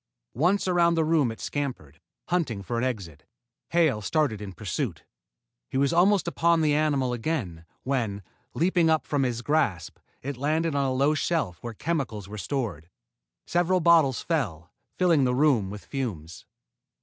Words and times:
Once 0.33 0.67
around 0.67 0.95
the 0.95 1.05
room 1.05 1.31
it 1.31 1.39
scampered, 1.39 2.01
hunting 2.29 2.63
for 2.63 2.79
an 2.79 2.83
exit. 2.83 3.23
Hale 3.69 4.01
started 4.01 4.41
in 4.41 4.51
pursuit. 4.51 5.03
He 5.69 5.77
was 5.77 5.93
almost 5.93 6.27
upon 6.27 6.61
the 6.61 6.73
animal 6.73 7.13
again, 7.13 7.65
when, 7.83 8.23
leaping 8.55 8.89
up 8.89 9.05
from 9.05 9.21
his 9.21 9.43
grasp, 9.43 9.99
it 10.23 10.37
landed 10.37 10.73
on 10.73 10.85
a 10.87 10.91
low 10.91 11.13
shelf 11.13 11.59
where 11.61 11.75
chemicals 11.75 12.27
were 12.27 12.39
stored. 12.39 12.89
Several 13.45 13.79
bottles 13.79 14.23
fell, 14.23 14.71
filling 14.97 15.23
the 15.23 15.35
room 15.35 15.69
with 15.69 15.85
fumes. 15.85 16.45